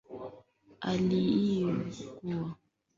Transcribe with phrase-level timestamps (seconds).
[0.79, 2.55] hali hii huaminika kusababisha